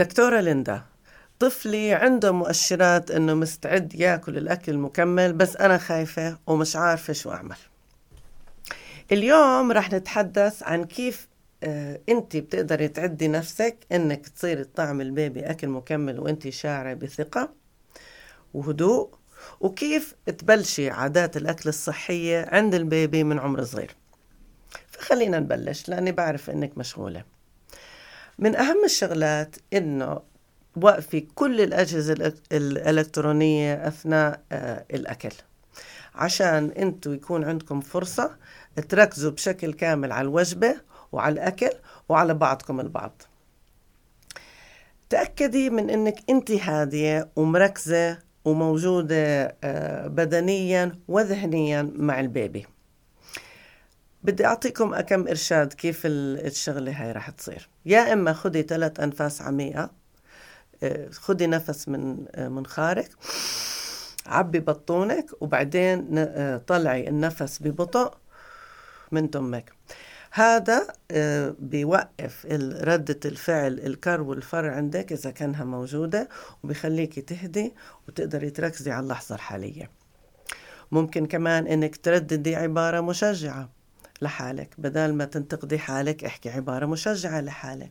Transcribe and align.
دكتورة 0.00 0.40
ليندا 0.40 0.82
طفلي 1.38 1.92
عنده 1.94 2.32
مؤشرات 2.32 3.10
إنه 3.10 3.34
مستعد 3.34 3.94
يأكل 3.94 4.38
الأكل 4.38 4.72
المكمل 4.72 5.32
بس 5.32 5.56
أنا 5.56 5.78
خايفة 5.78 6.38
ومش 6.46 6.76
عارفة 6.76 7.12
شو 7.12 7.30
أعمل. 7.30 7.56
اليوم 9.12 9.72
رح 9.72 9.92
نتحدث 9.92 10.62
عن 10.62 10.84
كيف 10.84 11.28
آه 11.64 12.00
انت 12.08 12.36
بتقدري 12.36 12.88
تعدي 12.88 13.28
نفسك 13.28 13.76
إنك 13.92 14.28
تصيري 14.28 14.64
تطعم 14.64 15.00
البيبي 15.00 15.40
أكل 15.40 15.68
مكمل 15.68 16.20
وانت 16.20 16.48
شاعرة 16.48 16.94
بثقة 16.94 17.52
وهدوء 18.54 19.14
وكيف 19.60 20.14
تبلشي 20.38 20.90
عادات 20.90 21.36
الأكل 21.36 21.68
الصحية 21.68 22.48
عند 22.52 22.74
البيبي 22.74 23.24
من 23.24 23.38
عمر 23.38 23.64
صغير. 23.64 23.96
فخلينا 24.90 25.38
نبلش 25.38 25.88
لأني 25.88 26.12
بعرف 26.12 26.50
إنك 26.50 26.78
مشغولة. 26.78 27.39
من 28.38 28.56
أهم 28.56 28.84
الشغلات 28.84 29.56
إنه 29.72 30.20
وقفي 30.76 31.20
كل 31.20 31.60
الأجهزة 31.60 32.34
الإلكترونية 32.52 33.88
أثناء 33.88 34.40
آه، 34.52 34.84
الأكل. 34.90 35.32
عشان 36.14 36.70
أنتوا 36.70 37.14
يكون 37.14 37.44
عندكم 37.44 37.80
فرصة 37.80 38.36
تركزوا 38.88 39.30
بشكل 39.30 39.72
كامل 39.72 40.12
على 40.12 40.28
الوجبة 40.28 40.74
وعلى 41.12 41.32
الأكل 41.32 41.70
وعلى 42.08 42.34
بعضكم 42.34 42.80
البعض. 42.80 43.22
تأكدي 45.10 45.70
من 45.70 45.90
أنك 45.90 46.30
أنت 46.30 46.50
هادية 46.50 47.28
ومركزة 47.36 48.18
وموجودة 48.44 49.56
آه، 49.64 50.06
بدنيا 50.06 50.98
وذهنيا 51.08 51.92
مع 51.96 52.20
البيبي. 52.20 52.66
بدي 54.22 54.46
أعطيكم 54.46 54.94
أكم 54.94 55.28
إرشاد 55.28 55.72
كيف 55.72 56.02
الشغلة 56.06 56.92
هاي 56.92 57.12
رح 57.12 57.30
تصير. 57.30 57.68
يا 57.86 58.12
إما 58.12 58.32
خدي 58.32 58.62
ثلاث 58.62 59.00
أنفاس 59.00 59.42
عميقة 59.42 59.90
خدي 61.10 61.46
نفس 61.46 61.88
من 61.88 62.26
منخارك 62.38 63.10
عبي 64.26 64.60
بطونك 64.60 65.30
وبعدين 65.40 66.18
آه، 66.18 66.56
طلعي 66.56 67.08
النفس 67.08 67.62
ببطء 67.62 68.14
من 69.12 69.30
تمك. 69.30 69.72
هذا 70.32 70.86
آه، 71.10 71.54
بيوقف 71.58 72.46
ردة 72.82 73.20
الفعل 73.24 73.80
الكر 73.80 74.20
والفر 74.20 74.70
عندك 74.70 75.12
إذا 75.12 75.30
كانها 75.30 75.64
موجودة 75.64 76.28
وبيخليكي 76.64 77.20
تهدي 77.20 77.74
وتقدري 78.08 78.50
تركزي 78.50 78.90
على 78.90 79.02
اللحظة 79.02 79.34
الحالية. 79.34 79.90
ممكن 80.92 81.26
كمان 81.26 81.66
إنك 81.66 81.96
ترددي 81.96 82.56
عبارة 82.56 83.00
مشجعة. 83.00 83.79
لحالك 84.22 84.74
بدل 84.78 85.14
ما 85.14 85.24
تنتقدي 85.24 85.78
حالك 85.78 86.24
احكي 86.24 86.50
عبارة 86.50 86.86
مشجعة 86.86 87.40
لحالك. 87.40 87.90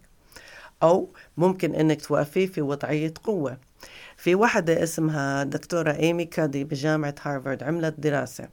أو 0.84 1.10
ممكن 1.38 1.76
إنك 1.76 2.02
توقفيه 2.02 2.48
في 2.48 2.62
وضعية 2.62 3.14
قوة. 3.24 3.58
في 4.18 4.36
واحدة 4.36 4.84
اسمها 4.84 5.44
دكتورة 5.44 5.92
إيمي 5.92 6.26
كادي 6.26 6.64
بجامعة 6.64 7.16
هارفارد 7.22 7.64
عملت 7.64 8.00
دراسة 8.00 8.50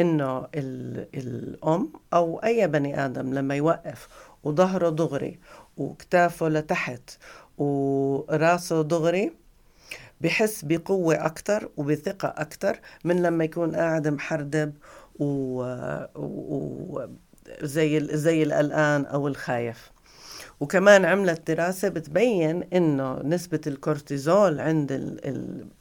إنه 0.00 0.46
الأم 0.54 1.92
أو 2.12 2.38
أي 2.38 2.68
بني 2.68 3.04
آدم 3.04 3.34
لما 3.34 3.54
يوقف 3.54 4.08
وظهره 4.44 4.90
دغري 4.90 5.38
وكتافه 5.76 6.48
لتحت 6.48 7.10
وراسه 7.58 8.82
دغري 8.82 9.32
بحس 10.20 10.64
بقوة 10.64 11.14
أكتر 11.14 11.68
وبثقة 11.76 12.28
أكتر 12.36 12.80
من 13.04 13.22
لما 13.22 13.44
يكون 13.44 13.76
قاعد 13.76 14.08
محردب 14.08 14.72
و... 15.18 15.62
و... 16.16 17.06
زي 17.62 18.00
زي 18.00 18.42
القلقان 18.42 19.06
أو 19.06 19.28
الخايف. 19.28 19.90
وكمان 20.60 21.04
عملت 21.04 21.50
دراسة 21.50 21.88
بتبين 21.88 22.62
إنه 22.62 23.22
نسبة 23.22 23.60
الكورتيزول 23.66 24.60
عند 24.60 24.92
ال 24.92 25.26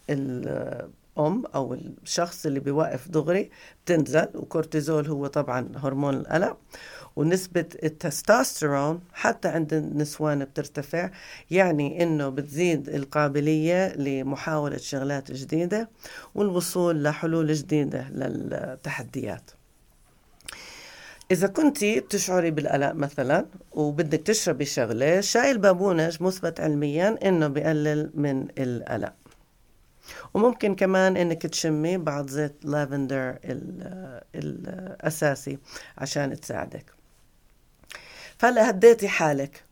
ال 0.10 0.90
الأم 1.18 1.44
أو 1.56 1.74
الشخص 1.74 2.46
اللي 2.46 2.60
بيوقف 2.60 3.08
دغري 3.08 3.50
بتنزل 3.86 4.28
وكورتيزول 4.36 5.08
هو 5.08 5.28
طبعا 5.28 5.72
هرمون 5.76 6.14
القلق. 6.14 6.58
ونسبة 7.16 7.66
التستوستيرون 7.84 9.02
حتى 9.14 9.48
عند 9.48 9.74
النسوان 9.74 10.46
بترتفع 10.46 11.10
يعني 11.52 12.04
إنه 12.04 12.30
بتزيد 12.30 12.90
القابلية 12.90 13.96
لمحاولة 13.96 14.78
شغلات 14.78 15.32
جديدة 15.32 15.90
والوصول 16.36 17.04
لحلول 17.04 17.54
جديدة 17.54 18.10
للتحديات. 18.10 19.52
إذا 21.32 21.48
كنت 21.48 21.86
تشعري 21.86 22.52
بالقلق 22.52 22.92
مثلا 22.92 23.46
وبدك 23.72 24.22
تشربي 24.22 24.66
شغلة 24.66 25.22
شاي 25.22 25.52
البابونج 25.52 26.24
مثبت 26.24 26.60
علميا 26.60 27.28
إنه 27.28 27.48
بقلل 27.48 28.12
من 28.14 28.48
القلق. 28.58 29.14
وممكن 30.34 30.76
كمان 30.76 31.18
إنك 31.18 31.42
تشمي 31.48 31.98
بعض 31.98 32.30
زيت 32.30 32.56
لافندر 32.64 33.38
الأساسي 34.36 35.58
عشان 35.98 36.40
تساعدك. 36.40 36.86
فهلا 38.38 38.70
هديتي 38.70 39.08
حالك. 39.08 39.64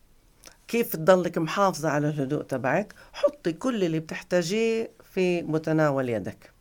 كيف 0.67 0.95
تضلك 0.95 1.38
محافظة 1.38 1.89
على 1.89 2.09
الهدوء 2.09 2.44
تبعك؟ 2.44 2.94
حطي 3.13 3.53
كل 3.53 3.83
اللي 3.83 3.99
بتحتاجيه 3.99 4.91
في 5.13 5.41
متناول 5.41 6.09
يدك. 6.09 6.51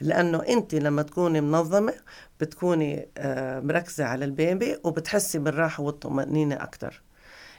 لأنه 0.00 0.42
أنت 0.48 0.74
لما 0.74 1.02
تكوني 1.02 1.40
منظمة 1.40 1.94
بتكوني 2.40 3.08
آه، 3.18 3.60
مركزة 3.60 4.04
على 4.04 4.24
البيبي 4.24 4.76
وبتحسي 4.84 5.38
بالراحة 5.38 5.82
والطمأنينة 5.82 6.54
أكتر. 6.54 7.02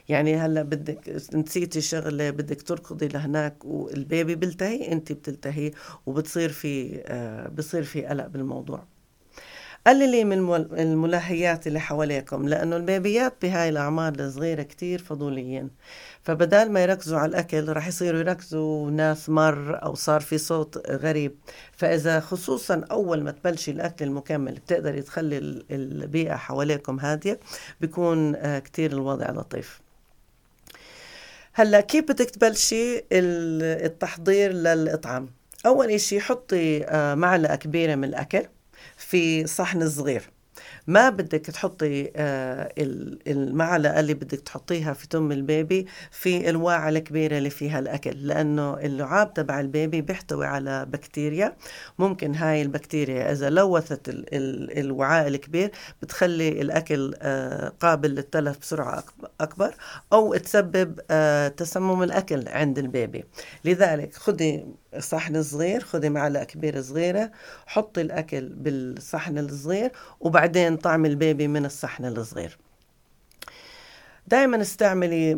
يعني 0.10 0.36
هلا 0.36 0.62
بدك 0.64 1.22
نسيتي 1.34 1.82
شغلة 1.82 2.30
بدك 2.30 2.62
تركضي 2.62 3.08
لهناك 3.08 3.66
والبيبي 3.66 4.36
بيلتهي 4.36 4.92
انت 4.92 5.12
بتلتهي 5.12 5.72
وبتصير 6.06 6.50
في 6.50 7.02
آه 7.06 7.48
بصير 7.48 7.84
في 7.84 8.06
قلق 8.06 8.28
بالموضوع. 8.28 8.84
قللي 9.88 10.24
من 10.24 10.56
الملهيات 10.80 11.68
اللي 11.68 11.80
حواليكم 11.80 12.48
لأنه 12.48 12.78
البيبيات 12.78 13.34
بهاي 13.42 13.70
الأعمار 13.70 14.14
الصغيرة 14.20 14.64
كتير 14.64 15.00
فضوليين. 15.00 15.70
فبدال 16.24 16.72
ما 16.72 16.84
يركزوا 16.84 17.20
على 17.20 17.30
الأكل 17.30 17.74
رح 17.74 17.88
يصيروا 17.88 18.20
يركزوا 18.20 18.92
ناس 18.92 19.30
مر 19.30 19.84
أو 19.84 19.96
صار 19.96 20.22
في 20.22 20.38
صوت 20.38 20.90
غريب. 20.92 21.36
فإذا 21.72 22.20
خصوصا 22.20 22.86
أول 22.92 23.24
ما 23.24 23.32
تبلشي 23.32 23.72
الأكل 23.72 24.06
المكمل 24.06 24.54
بتقدري 24.54 25.02
تخلي 25.02 25.38
البيئة 25.72 26.36
حواليكم 26.36 27.00
هادية 27.00 27.40
بيكون 27.82 28.36
آه، 28.36 28.60
كتير 28.60 28.92
الوضع 28.92 29.32
لطيف. 29.32 29.85
هلا 31.58 31.82
كيف 31.82 32.04
بدك 32.04 32.30
تبلشي 32.30 33.06
التحضير 33.12 34.52
للإطعام؟ 34.52 35.30
أول 35.66 35.92
إشي 35.92 36.20
حطي 36.20 36.84
آه، 36.84 37.16
معلقة 37.16 37.56
كبيرة 37.56 37.96
من 37.96 38.04
الأكل 38.04 38.44
في 38.98 39.48
صحن 39.48 39.90
صغير. 39.90 40.22
ما 40.88 41.10
بدك 41.10 41.40
تحطي 41.40 42.12
آه، 42.16 42.74
المعلقة 43.28 44.00
اللي 44.00 44.14
بدك 44.14 44.40
تحطيها 44.40 44.94
في 44.94 45.08
تم 45.08 45.32
ال 45.32 45.43
baby 45.43 45.88
في 46.12 46.50
الوعاء 46.50 46.90
الكبيرة 46.90 47.38
اللي 47.38 47.50
فيها 47.50 47.80
الأكل 47.80 48.28
لأنه 48.28 48.74
اللعاب 48.80 49.34
تبع 49.34 49.60
ال 49.60 49.68
baby 49.68 50.02
بيحتوي 50.02 50.46
على 50.46 50.86
بكتيريا. 50.86 51.56
ممكن 52.00 52.36
هاي 52.36 52.62
البكتيريا 52.62 53.32
إذا 53.32 53.50
لوثت 53.50 54.02
الوعاء 54.78 55.28
الكبير 55.28 55.72
بتخلي 56.02 56.62
الأكل 56.62 57.14
آه، 57.22 57.74
قابل 57.80 58.10
للتلف 58.10 58.58
بسرعة 58.60 59.04
أكبر 59.42 59.76
أو 60.14 60.36
تسبب 60.36 61.00
آه، 61.12 61.48
تسمم 61.48 62.04
الأكل 62.04 62.48
عند 62.48 62.80
ال 62.80 62.87
baby. 62.87 63.24
لذلك 63.66 64.14
خدي 64.16 64.66
صحن 65.00 65.44
صغير 65.44 65.82
خذي 65.82 66.10
معلقة 66.10 66.44
كبيرة 66.44 66.82
صغيرة 66.82 67.32
حطي 67.66 68.02
الأكل 68.02 68.50
بالصحن 68.50 69.38
الصغير 69.38 69.92
وبعدين 70.20 70.78
طعمي 70.78 71.08
البيبي 71.10 71.48
من 71.48 71.66
الصحن 71.66 72.06
الصغير. 72.06 72.58
دائما 74.28 74.62
استعملي 74.62 75.36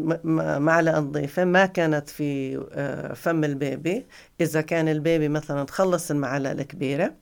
معلقة 0.60 1.00
نظيفة 1.00 1.46
ما 1.46 1.66
كانت 1.66 2.10
في 2.10 2.58
آه، 2.72 3.14
فم 3.14 3.44
البيبي. 3.44 4.06
إذا 4.42 4.62
كان 4.62 4.88
البيبي 4.90 5.30
مثلا 5.30 5.64
تخلص 5.64 6.12
المعلقة 6.12 6.52
الكبيرة 6.52 7.14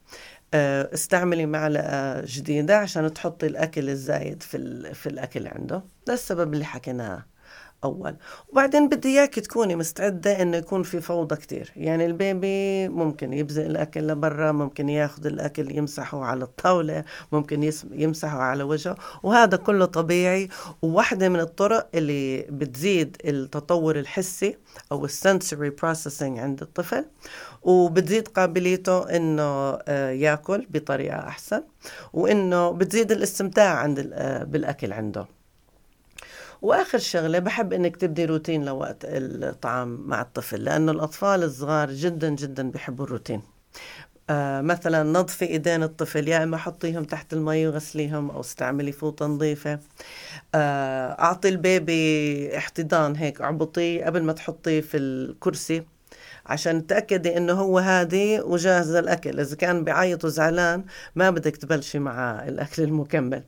آه، 0.53 0.89
استعملي 0.93 1.45
معلقة 1.45 2.21
جديدة 2.25 2.77
عشان 2.77 3.13
تحطي 3.13 3.45
الأكل 3.47 3.89
الزايد 3.89 4.43
في, 4.43 4.93
في 4.93 5.09
الأكل 5.09 5.47
عنده. 5.47 5.83
ده 6.07 6.13
السبب 6.13 6.53
اللي 6.53 6.65
حكيناه. 6.65 7.25
أول. 7.83 8.15
وبعدين 8.49 8.89
بدي 8.89 9.07
إياك 9.19 9.35
تكوني 9.35 9.75
مستعدة 9.75 10.41
إنه 10.41 10.57
يكون 10.57 10.83
في 10.83 11.01
فوضى 11.01 11.35
كتير. 11.35 11.71
يعني 11.75 12.05
البيبي 12.05 12.87
ممكن 12.89 13.33
يبزق 13.33 13.65
الأكل 13.65 14.07
لبرا 14.07 14.51
ممكن 14.51 14.89
ياخذ 14.89 15.25
الأكل 15.25 15.77
يمسحه 15.77 16.23
على 16.23 16.43
الطاولة 16.43 17.03
ممكن 17.31 17.71
يمسحه 17.91 18.37
على 18.39 18.63
وجهه. 18.63 18.95
وهذا 19.23 19.57
كله 19.57 19.85
طبيعي. 19.85 20.49
وواحدة 20.81 21.29
من 21.29 21.39
الطرق 21.39 21.89
اللي 21.95 22.41
بتزيد 22.41 23.17
التطور 23.25 23.99
الحسي 23.99 24.57
أو 24.91 25.05
ال 25.05 25.13
sensory 25.13 25.69
processing 25.69 26.39
عند 26.39 26.61
الطفل 26.61 27.05
وبتزيد 27.63 28.27
قابليته 28.27 29.15
إنه 29.15 29.43
آه، 29.87 30.09
ياكل 30.11 30.67
بطريقة 30.69 31.17
أحسن 31.17 31.63
وإنه 32.13 32.71
بتزيد 32.71 33.11
الاستمتاع 33.11 33.75
عند 33.77 34.09
آه، 34.13 34.43
بالأكل 34.43 34.93
عنده. 34.93 35.25
وآخر 36.61 36.97
شغلة 36.97 37.39
بحب 37.39 37.73
إنك 37.73 37.97
تبدي 37.97 38.25
روتين 38.25 38.65
لوقت 38.65 38.97
الطعام 39.05 40.07
مع 40.07 40.21
الطفل 40.21 40.63
لأنه 40.63 40.91
الأطفال 40.91 41.43
الصغار 41.43 41.91
جدا 41.91 42.29
جدا 42.29 42.71
بيحبوا 42.71 43.05
الروتين. 43.05 43.41
آه 44.29 44.61
مثلا 44.61 45.03
نظفي 45.03 45.45
إيدين 45.45 45.83
الطفل 45.83 46.27
يا 46.27 46.43
إما 46.43 46.57
حطيهم 46.57 47.03
تحت 47.03 47.33
المي 47.33 47.67
وغسليهم 47.67 48.29
أو 48.31 48.39
استعملي 48.39 48.91
فوطه 48.91 49.25
نظيفه 49.25 49.79
آه 50.55 51.11
أعطي 51.21 51.49
البيبي 51.49 52.57
احتضان 52.57 53.15
هيك 53.15 53.41
اعبطيه 53.41 54.05
قبل 54.05 54.23
ما 54.23 54.33
تحطيه 54.33 54.81
في 54.81 54.97
الكرسي 54.97 55.83
عشان 56.45 56.87
تأكدي 56.87 57.37
إنه 57.37 57.53
هو 57.53 57.79
هادي 57.79 58.39
وجاهز 58.41 58.95
للأكل. 58.95 59.39
إذا 59.39 59.55
كان 59.55 59.83
بعيط 59.83 60.25
وزعلان 60.25 60.85
ما 61.15 61.29
بدك 61.29 61.57
تبلشي 61.57 61.99
مع 61.99 62.47
الأكل 62.47 62.83
المكمل. 62.83 63.43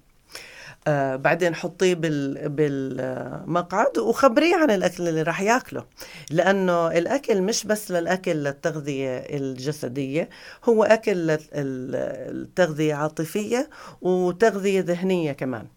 آه 0.87 1.15
بعدين 1.15 1.55
حطيه 1.55 1.93
بال 1.95 2.49
بالمقعد 2.49 3.97
وخبريه 3.97 4.55
عن 4.55 4.71
الأكل 4.71 5.07
اللي 5.07 5.21
راح 5.21 5.41
ياكله. 5.41 5.85
لأنه 6.31 6.87
الأكل 6.91 7.41
مش 7.41 7.63
بس 7.67 7.91
للأكل 7.91 8.31
للتغذيه 8.31 9.17
الجسدية 9.17 10.29
هو 10.65 10.83
أكل 10.83 11.37
للتغذيه 11.55 12.93
عاطفية 12.93 13.69
وتغذية 14.01 14.79
ذهنية 14.81 15.31
كمان. 15.31 15.67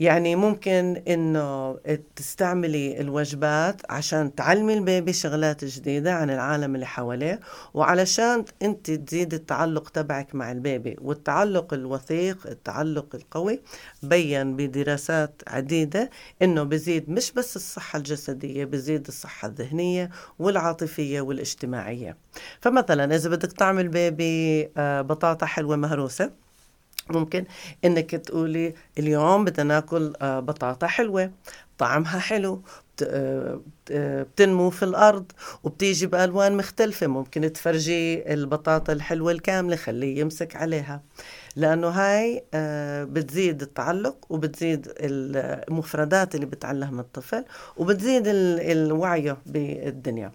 يعني 0.00 0.36
ممكن 0.36 1.02
إنه 1.08 1.78
تستعملي 2.16 3.00
الوجبات 3.00 3.82
عشان 3.90 4.34
تعلمي 4.34 4.74
البيبي 4.74 5.12
شغلات 5.12 5.64
جديدة 5.64 6.14
عن 6.14 6.30
العالم 6.30 6.74
اللي 6.74 6.86
حواليه 6.86 7.40
وعلشان 7.74 8.44
أنت 8.62 8.90
تزيد 8.90 9.34
التعلق 9.34 9.88
تبعك 9.88 10.34
مع 10.34 10.52
البيبي. 10.52 10.96
والتعلق 11.00 11.74
الوثيق 11.74 12.46
التعلق 12.46 13.14
القوي 13.14 13.60
بين 14.02 14.56
بدراسات 14.56 15.42
عديدة 15.46 16.10
إنه 16.42 16.62
بزيد 16.62 17.10
مش 17.10 17.32
بس 17.32 17.56
الصحة 17.56 17.96
الجسدية 17.96 18.64
بزيد 18.64 19.06
الصحة 19.06 19.48
الذهنية 19.48 20.10
والعاطفية 20.38 21.20
والاجتماعية. 21.20 22.16
فمثلا 22.60 23.14
إذا 23.16 23.30
بدك 23.30 23.52
تعمل 23.52 23.88
بيبي 23.88 24.68
آه، 24.76 25.00
بطاطا 25.02 25.46
حلوة 25.46 25.76
مهروسة 25.76 26.41
ممكن 27.10 27.44
إنك 27.84 28.10
تقولي 28.10 28.74
اليوم 28.98 29.44
بدنا 29.44 29.64
ناكل 29.74 30.12
آه، 30.22 30.40
بطاطا 30.40 30.86
حلوة 30.86 31.30
طعمها 31.78 32.18
حلو 32.18 32.62
آه، 33.04 33.60
بتنمو 33.90 34.70
في 34.70 34.82
الأرض 34.84 35.32
وبتيجي 35.64 36.06
بألوان 36.06 36.56
مختلفة 36.56 37.06
ممكن 37.06 37.52
تفرجي 37.52 38.32
البطاطا 38.34 38.92
الحلوة 38.92 39.32
الكاملة 39.32 39.76
خليه 39.76 40.20
يمسك 40.20 40.56
عليها. 40.56 41.02
لأنه 41.56 41.88
هاي 41.88 42.44
آه، 42.54 43.04
بتزيد 43.04 43.62
التعلق 43.62 44.16
وبتزيد 44.30 44.92
المفردات 45.00 46.34
اللي 46.34 46.46
بتعلمها 46.46 47.00
الطفل 47.00 47.44
وبتزيد 47.76 48.22
الوعي 48.26 49.36
بالدنيا. 49.46 50.32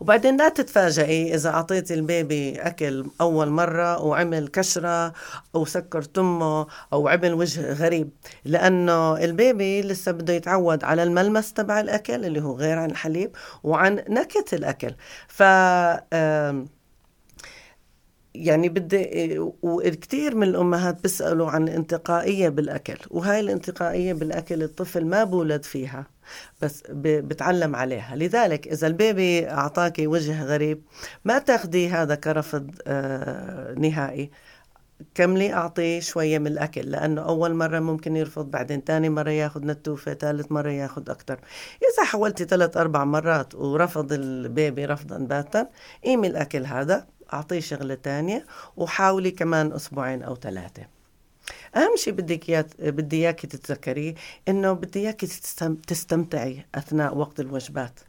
وبعدين 0.00 0.36
لا 0.36 0.48
تتفاجئي 0.48 1.34
إذا 1.34 1.50
أعطيت 1.50 1.92
البيبي 1.92 2.56
أكل 2.60 3.06
أول 3.20 3.50
مرة 3.50 4.02
وعمل 4.02 4.48
كشرة 4.48 5.12
أو 5.54 5.64
سكر 5.64 6.02
تمه 6.02 6.66
أو 6.92 7.08
عمل 7.08 7.34
وجه 7.34 7.72
غريب 7.72 8.10
لأنه 8.44 9.16
البيبي 9.24 9.82
لسه 9.82 10.12
بده 10.12 10.32
يتعود 10.32 10.84
على 10.84 11.02
الملمس 11.02 11.52
تبع 11.52 11.80
الأكل 11.80 12.24
اللي 12.24 12.42
هو 12.42 12.56
غير 12.56 12.78
عن 12.78 12.90
الحليب 12.90 13.30
وعن 13.62 13.94
نكهة 14.08 14.44
الأكل. 14.52 14.94
ف 15.28 15.42
يعني 18.34 18.68
بدي 18.68 19.38
وكثير 19.62 20.34
من 20.34 20.48
الأمهات 20.48 21.02
بيسألوا 21.02 21.50
عن 21.50 21.68
انتقائيه 21.68 22.48
بالأكل 22.48 22.98
وهاي 23.10 23.40
الانتقائية 23.40 24.12
بالأكل 24.12 24.62
الطفل 24.62 25.06
ما 25.06 25.24
بولد 25.24 25.64
فيها 25.64 26.06
بس 26.62 26.82
بتعلم 26.90 27.76
عليها. 27.76 28.16
لذلك 28.16 28.68
إذا 28.68 28.86
البيبي 28.86 29.50
أعطاكي 29.50 30.06
وجه 30.06 30.44
غريب 30.44 30.82
ما 31.24 31.38
تاخدي 31.38 31.88
هذا 31.88 32.14
كرفض 32.14 32.70
آه 32.86 33.74
نهائي. 33.74 34.30
كملي 35.14 35.52
أعطيه 35.52 36.00
شوية 36.00 36.38
من 36.38 36.46
الأكل 36.46 36.90
لأنه 36.90 37.22
أول 37.22 37.54
مرة 37.54 37.78
ممكن 37.78 38.16
يرفض 38.16 38.50
بعدين 38.50 38.84
تاني 38.84 39.08
مرة 39.08 39.30
ياخد 39.30 39.64
نتوفة 39.64 40.14
ثالث 40.14 40.52
مرة 40.52 40.70
ياخد 40.70 41.10
أكتر. 41.10 41.40
إذا 41.82 42.04
حاولتي 42.04 42.44
ثلاث 42.44 42.76
أربع 42.76 43.04
مرات 43.04 43.54
ورفض 43.54 44.12
البيبي 44.12 44.84
رفضا 44.84 45.18
باتا 45.18 45.68
قيمي 46.04 46.26
الأكل 46.26 46.66
هذا. 46.66 47.06
أعطيه 47.34 47.60
شغلة 47.60 47.94
تانية 47.94 48.46
وحاولي 48.76 49.30
كمان 49.30 49.72
أسبوعين 49.72 50.22
أو 50.22 50.34
ثلاثة. 50.36 50.86
أهم 51.76 51.96
شيء 51.96 52.12
بدك 52.12 52.66
بدي 52.78 53.16
إياكي 53.16 53.46
تتذكريه 53.46 54.14
إنه 54.48 54.72
بدي 54.72 55.00
إياكي 55.00 55.26
تستمتعي 55.86 56.66
أثناء 56.74 57.16
وقت 57.16 57.40
الوجبات. 57.40 58.00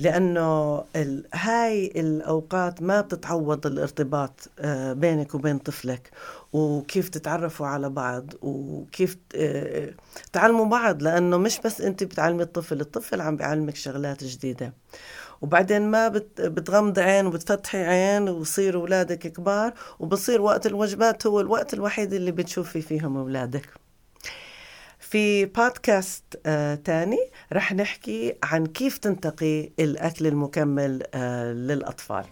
لأنه 0.00 0.78
ال... 0.96 1.26
هاي 1.34 1.86
الأوقات 1.96 2.82
ما 2.82 3.00
بتتعوض 3.00 3.66
الارتباط 3.66 4.48
آه، 4.58 4.92
بينك 4.92 5.34
وبين 5.34 5.58
طفلك 5.58 6.10
وكيف 6.52 7.08
تتعرفوا 7.08 7.66
على 7.66 7.90
بعض 7.90 8.32
وكيف 8.42 9.16
آه، 9.34 9.90
تعلموا 10.32 10.66
بعض 10.66 11.02
لأنه 11.02 11.36
مش 11.36 11.60
بس 11.64 11.80
انت 11.80 12.04
بتعلمي 12.04 12.42
الطفل 12.42 12.80
الطفل 12.80 13.20
عم 13.20 13.36
بيعلمك 13.36 13.76
شغلات 13.76 14.24
جديدة. 14.24 14.72
وبعدين 15.42 15.82
ما 15.90 16.08
بت 16.08 16.40
بتغمضي 16.40 17.00
عين 17.00 17.26
وبتفتحي 17.26 17.78
عين 17.84 18.28
وصير 18.28 18.76
اولادك 18.76 19.18
كبار 19.18 19.72
وبصير 20.00 20.40
وقت 20.40 20.66
الوجبات 20.66 21.26
هو 21.26 21.40
الوقت 21.40 21.74
الوحيد 21.74 22.12
اللي 22.12 22.32
بتشوفي 22.32 22.80
فيهم 22.82 23.16
اولادك 23.16 23.79
في 25.10 25.44
بودكاست 25.44 26.40
آه 26.46 26.74
تاني 26.74 27.30
رح 27.52 27.72
نحكي 27.72 28.34
عن 28.42 28.66
كيف 28.66 28.98
تنتقي 28.98 29.70
الأكل 29.80 30.26
المكمل 30.26 31.02
آه 31.14 31.52
للأطفال. 31.52 32.24